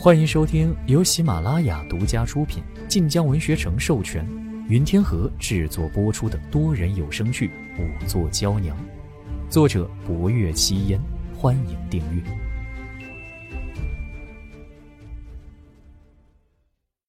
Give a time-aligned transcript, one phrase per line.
[0.00, 4.24] 欢迎收听由喜马拉雅独家出品、晋江文学城授权、
[4.68, 7.48] 云天河制作播出的多人有声剧
[7.82, 8.76] 《五座娇娘》，
[9.50, 11.00] 作者：博月七烟。
[11.36, 12.22] 欢迎订阅。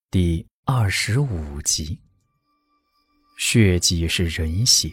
[0.09, 1.99] 第二十五集，
[3.37, 4.91] 血迹是人血。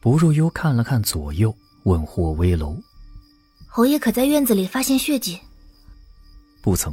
[0.00, 1.54] 不若幽看了看左右，
[1.84, 2.76] 问霍威楼
[3.70, 5.38] ：“侯爷可在院子里发现血迹
[6.60, 6.92] ？”“不曾。”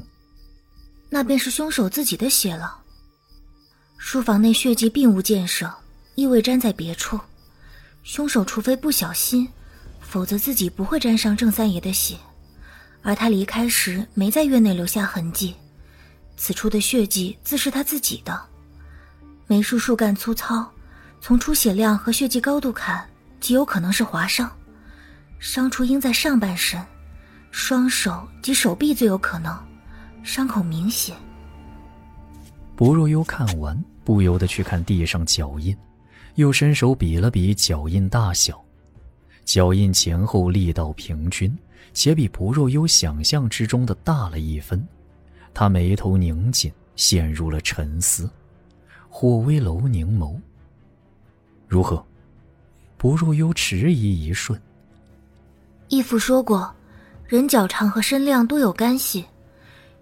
[1.10, 2.78] 那便是凶手自己的血了。
[3.98, 5.74] 书房内血迹并无溅射，
[6.16, 7.20] 亦未沾在别处。
[8.04, 9.48] 凶手除非不小心，
[10.02, 12.18] 否则自己不会沾上郑三爷的血。
[13.02, 15.56] 而他离开时没在院内留下痕迹，
[16.36, 18.42] 此处的血迹自是他自己的。
[19.46, 20.70] 梅树树干粗糙，
[21.22, 24.52] 从出血量和血迹高度看，极有可能是划伤。
[25.40, 26.84] 伤处应在上半身，
[27.52, 29.58] 双手及手臂最有可能。
[30.28, 31.16] 伤口明显。
[32.76, 35.76] 薄若幽看完，不由得去看地上脚印，
[36.36, 38.62] 又伸手比了比脚印大小，
[39.46, 41.58] 脚印前后力道平均，
[41.94, 44.86] 且比薄若幽想象之中的大了一分。
[45.54, 48.30] 他眉头拧紧，陷入了沉思。
[49.08, 50.38] 霍威楼凝眸，
[51.70, 52.06] 如何？
[52.98, 54.60] 薄若幽迟疑一瞬。
[55.88, 56.70] 义父说过，
[57.26, 59.26] 人脚长和身量都有干系。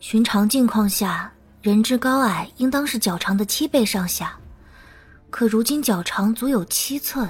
[0.07, 4.37] 寻常境况下，人之高矮应当是脚长的七倍上下，
[5.31, 7.27] 可如今脚长足有七寸，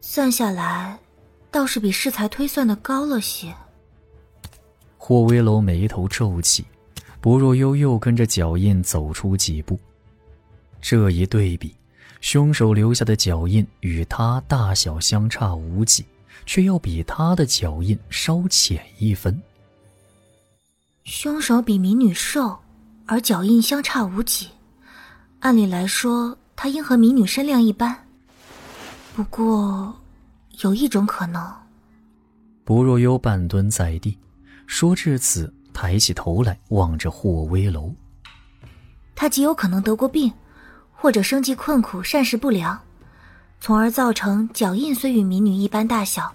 [0.00, 0.98] 算下来，
[1.50, 3.54] 倒是比适才推算的高了些。
[4.96, 6.64] 霍威楼眉头皱起，
[7.20, 9.78] 不若悠悠跟着脚印走出几步，
[10.80, 11.76] 这一对比，
[12.22, 16.06] 凶手留下的脚印与他大小相差无几，
[16.46, 19.38] 却要比他的脚印稍浅一分。
[21.04, 22.58] 凶手比民女瘦，
[23.04, 24.48] 而脚印相差无几。
[25.40, 27.94] 按理来说，他应和民女身量一般。
[29.14, 29.94] 不过，
[30.62, 31.52] 有一种可能。
[32.64, 34.18] 不若幽半蹲在地，
[34.66, 37.94] 说至此，抬起头来望着霍威楼。
[39.14, 40.32] 他极有可能得过病，
[40.90, 42.80] 或者生计困苦、膳食不良，
[43.60, 46.32] 从而造成脚印虽与民女一般大小，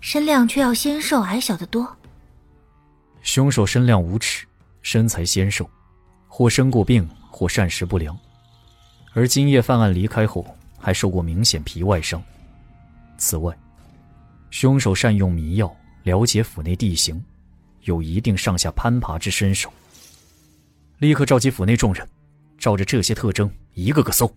[0.00, 1.96] 身量却要纤瘦矮小的多。
[3.22, 4.46] 凶手身量五尺，
[4.82, 5.68] 身材纤瘦，
[6.26, 8.18] 或生过病，或膳食不良，
[9.12, 10.44] 而今夜犯案离开后，
[10.76, 12.22] 还受过明显皮外伤。
[13.16, 13.56] 此外，
[14.50, 17.22] 凶手善用迷药，了解府内地形，
[17.82, 19.72] 有一定上下攀爬之身手。
[20.98, 22.06] 立刻召集府内众人，
[22.58, 24.30] 照着这些特征一个个搜。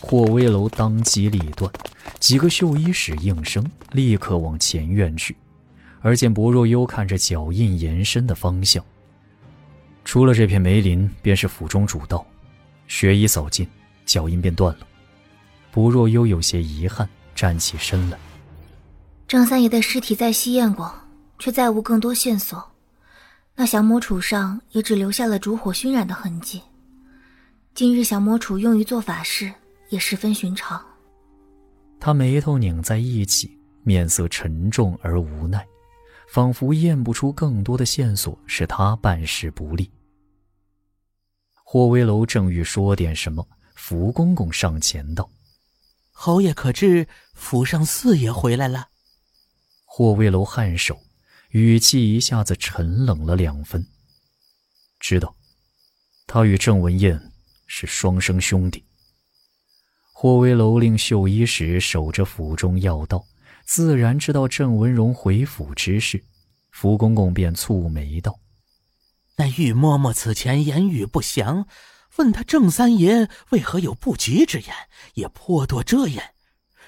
[0.00, 1.70] 霍威楼当机立断，
[2.18, 5.36] 几个绣衣使应声，立刻往前院去。
[6.04, 8.84] 而见薄若幽看着脚印延伸的方向，
[10.04, 12.24] 出了这片梅林，便是府中主道。
[12.88, 13.66] 雪已扫尽，
[14.04, 14.86] 脚印便断了。
[15.72, 18.18] 薄若幽有些遗憾，站起身来。
[19.26, 20.94] 张三爷的尸体在西验过，
[21.38, 22.62] 却再无更多线索。
[23.56, 26.60] 那降魔杵上也只留下了烛火熏染的痕迹。
[27.74, 29.50] 今日降魔杵用于做法事，
[29.88, 30.78] 也十分寻常。
[31.98, 35.66] 他眉头拧在一起，面色沉重而无奈。
[36.28, 39.90] 仿佛验不出更多的线索，是他办事不利。
[41.52, 45.28] 霍威楼正欲说点什么，福公公上前道
[46.12, 48.88] ：“侯爷可知府上四爷回来了？”
[49.84, 51.00] 霍威楼颔首，
[51.50, 53.84] 语气一下子沉冷了两分。
[54.98, 55.34] 知道，
[56.26, 57.20] 他与郑文燕
[57.66, 58.84] 是双生兄弟。
[60.12, 63.24] 霍威楼令绣衣使守着府中要道。
[63.64, 66.22] 自然知道郑文荣回府之事，
[66.70, 68.38] 福公公便蹙眉道
[69.36, 71.66] ：“那玉嬷嬷此前言语不详，
[72.16, 74.74] 问他郑三爷为何有不吉之言，
[75.14, 76.34] 也颇多遮掩，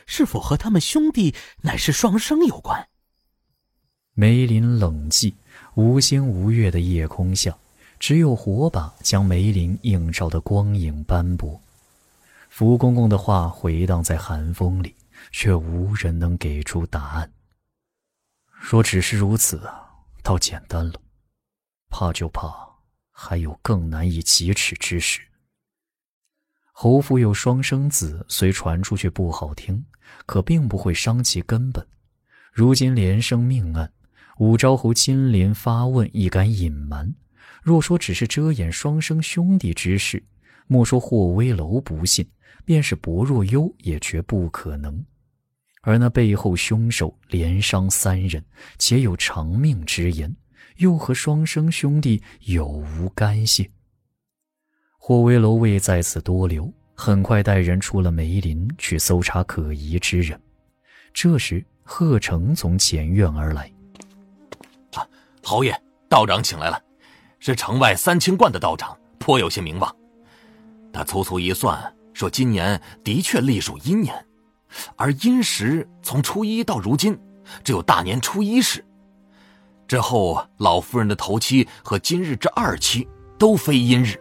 [0.06, 2.88] 是否和他们兄弟乃是双生有关？”
[4.12, 5.34] 梅林冷寂，
[5.74, 7.56] 无星无月的夜空下，
[7.98, 11.60] 只有火把将梅林映照的光影斑驳。
[12.48, 14.94] 福公公的话回荡在寒风里。
[15.30, 17.32] 却无人能给出答案。
[18.50, 19.62] 若只是如此，
[20.22, 21.00] 倒简单了。
[21.88, 22.52] 怕就怕
[23.10, 25.20] 还有更难以启齿之事。
[26.72, 29.86] 侯府有双生子，虽传出去不好听，
[30.26, 31.86] 可并不会伤其根本。
[32.52, 33.90] 如今连生命案，
[34.38, 37.14] 武昭侯亲临发问，亦敢隐瞒。
[37.62, 40.22] 若说只是遮掩双生兄弟之事，
[40.66, 42.30] 莫说霍威楼不信，
[42.64, 45.04] 便是薄若幽也绝不可能。
[45.82, 48.44] 而那背后凶手连伤三人，
[48.78, 50.34] 且有偿命之言，
[50.78, 53.70] 又和双生兄弟有无干系？
[54.98, 60.40] 霍威楼未在此多留，很快带人出了梅林去搜查可疑之人。
[61.14, 63.72] 这时，贺成从前院而来。
[64.94, 65.06] 啊，
[65.44, 65.72] 侯爷，
[66.08, 66.82] 道长请来了，
[67.38, 69.94] 是城外三清观的道长，颇有些名望。
[70.92, 74.26] 他粗粗一算，说今年的确隶属阴年，
[74.96, 77.14] 而阴时从初一到如今，
[77.62, 78.82] 只有大年初一时。
[79.86, 84.18] 之后，老夫人的头七和今日之二七都非阴日。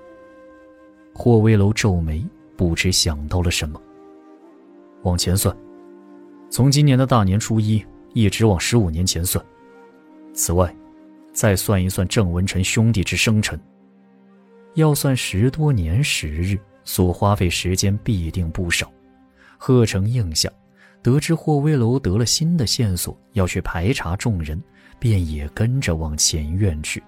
[1.13, 2.21] 霍威楼皱眉，
[2.57, 3.81] 不知想到了什么。
[5.03, 5.55] 往前算，
[6.49, 7.81] 从今年的大年初一
[8.13, 9.43] 一直往十五年前算。
[10.33, 10.75] 此外，
[11.31, 13.57] 再算一算郑文臣兄弟之生辰，
[14.73, 18.89] 要算十多年时日，所花费时间必定不少。
[19.57, 20.49] 贺成应下，
[21.03, 24.61] 得知霍威楼得了新的线索，要去排查众人。
[24.97, 27.03] 便也跟着往前院去。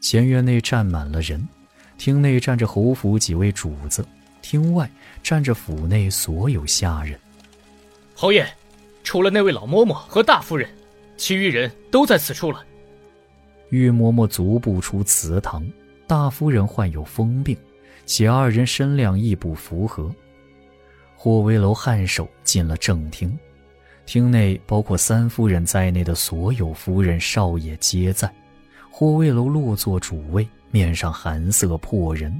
[0.00, 1.46] 前院内站满了人，
[1.98, 4.04] 厅内站着侯府几位主子，
[4.40, 4.90] 厅外
[5.22, 7.20] 站着府内所有下人。
[8.14, 8.46] 侯爷，
[9.04, 10.68] 除了那位老嬷嬷和大夫人，
[11.18, 12.64] 其余人都在此处了。
[13.68, 15.64] 玉嬷嬷足不出祠堂，
[16.08, 17.54] 大夫人患有疯病，
[18.06, 20.10] 且二人身量亦不符合。
[21.14, 23.38] 霍威楼颔首进了正厅。
[24.06, 28.32] 厅内包括三夫人在内的所有夫人少爷皆在，
[28.90, 32.34] 霍威楼落座主位，面上寒色迫人。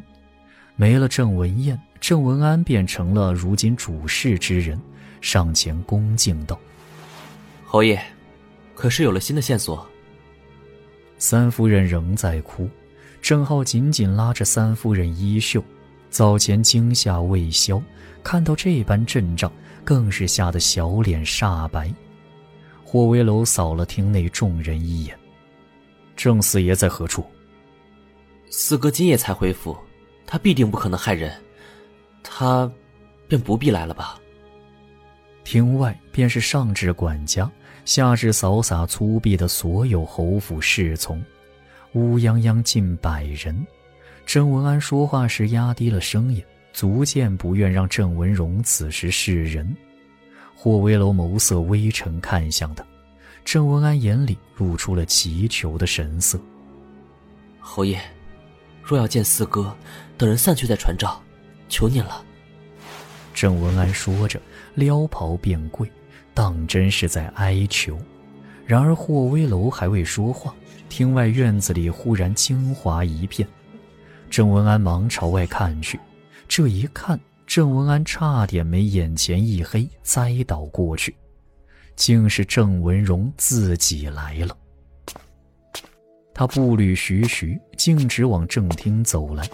[0.75, 4.81] 没了郑文彦，郑文安便成了如今主事之人，
[5.21, 6.59] 上前恭敬道
[7.67, 8.01] ：“侯爷，
[8.75, 9.87] 可是有了新的线索？”
[11.19, 12.67] 三夫人仍在哭，
[13.21, 15.63] 郑浩紧紧拉着三夫人衣袖，
[16.11, 17.83] 早前惊吓未消，
[18.23, 19.53] 看到这般阵仗。
[19.85, 21.91] 更是吓得小脸煞白。
[22.85, 25.19] 霍威楼扫了厅内众人一眼
[26.15, 27.25] ：“郑四爷在何处？”
[28.51, 29.75] 四哥今夜才回府，
[30.27, 31.33] 他必定不可能害人，
[32.23, 32.71] 他
[33.27, 34.21] 便不必来了吧。
[35.43, 37.51] 厅外便是上至管家，
[37.87, 41.25] 下至扫洒粗鄙的所有侯府侍从，
[41.95, 43.67] 乌泱泱近百人。
[44.27, 46.43] 郑文安说话时压低了声音。
[46.71, 49.77] 足见不愿让郑文荣此时示人。
[50.55, 52.85] 霍威楼眸色微沉，看向他。
[53.45, 56.39] 郑文安眼里露出了祈求的神色。
[57.59, 58.01] 侯爷，
[58.81, 59.77] 若要见四哥，
[60.17, 61.21] 等人散去再传召，
[61.69, 62.25] 求您了。
[63.35, 64.41] 郑文安说着，
[64.77, 65.91] 撩袍便跪，
[66.33, 67.99] 当真是在哀求。
[68.65, 70.55] 然而霍威楼还未说话，
[70.89, 73.49] 厅外院子里忽然惊哗一片。
[74.31, 75.99] 郑文安忙朝外看去。
[76.47, 81.15] 这一看，郑文安差点没眼前一黑，栽倒过去。
[81.97, 84.57] 竟是郑文荣自己来了。
[86.33, 89.49] 他步履徐徐，径直往正厅走来。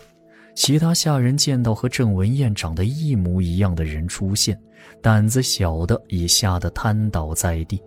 [0.54, 4.60] 其他下人见到和郑文燕长得一模一样的人出现，
[5.00, 7.82] 胆子小的已吓得瘫倒在地。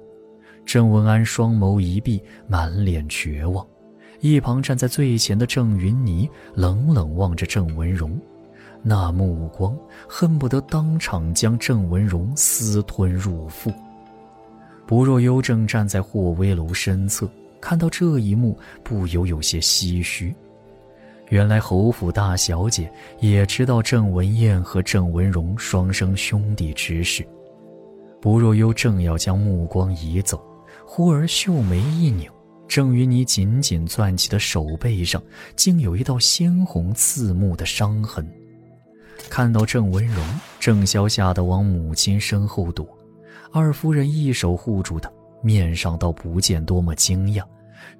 [0.67, 3.65] 郑文安双眸一闭，满脸绝望。
[4.19, 8.19] 一旁站在最前的郑云霓冷冷望着郑文荣。
[8.83, 9.75] 那目光
[10.09, 13.71] 恨不得当场将郑文荣私吞入腹。
[14.85, 17.29] 不若幽正站在霍威楼身侧，
[17.61, 20.35] 看到这一幕，不由有些唏嘘。
[21.29, 27.25] 原来侯府大小姐也知道郑文燕和郑文荣双生兄弟之事。
[28.19, 30.41] 不若幽正要将目光移走，
[30.89, 32.31] 忽而秀眉一拧，
[32.65, 35.21] 郑云霓紧紧攥起的手背上，
[35.57, 38.25] 竟有一道鲜红刺目的伤痕。
[39.29, 40.25] 看到郑文荣，
[40.61, 42.87] 郑潇吓得往母亲身后躲，
[43.51, 45.11] 二夫人一手护住他，
[45.43, 47.43] 面上倒不见多么惊讶。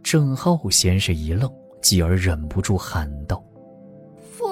[0.02, 1.52] 郑浩先是一愣，
[1.82, 3.44] 继而忍不住喊道
[4.32, 4.46] ：“父……”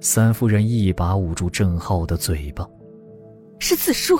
[0.00, 2.66] 三夫人一把捂住郑浩的嘴巴
[3.60, 4.18] ：“是此书。”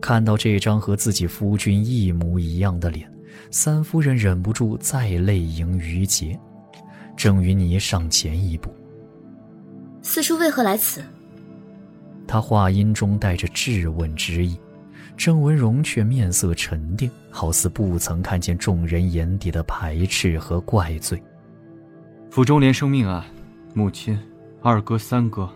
[0.00, 3.10] 看到这张和自己夫君一模一样的脸，
[3.50, 6.38] 三夫人忍不住再泪盈于睫。
[7.16, 8.72] 郑云妮上前一步。
[10.02, 11.02] 四叔为何来此？
[12.26, 14.56] 他话音中带着质问之意，
[15.16, 21.20] 郑文荣却面色沉定，好似不曾看见众人眼底的排斥和怪罪。
[22.30, 23.24] 府中连生命案，
[23.74, 24.16] 母亲、
[24.62, 25.50] 二哥、三哥，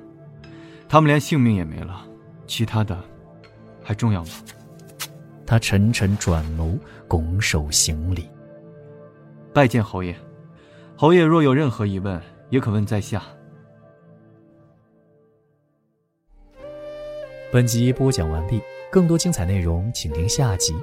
[0.89, 2.05] 他们连性命也没了，
[2.47, 2.99] 其他的
[3.83, 4.31] 还重要吗？
[5.47, 8.29] 他沉沉转眸，拱手行礼，
[9.53, 10.17] 拜见侯爷。
[10.97, 13.23] 侯爷若有任何疑问，也可问在下。
[17.53, 20.75] 本集播讲完毕，更多精彩内容，请听下集。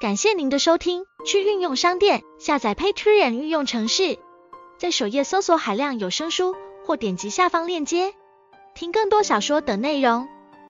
[0.00, 4.16] 感谢您的收听，去运用商店下载 Patreon 运用城市，
[4.78, 6.54] 在首页搜索海量有声书，
[6.86, 8.14] 或点击下方链接
[8.78, 10.28] 听更多小说等内容。